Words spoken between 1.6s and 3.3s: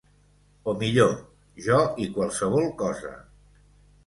jo i qualsevol cosa.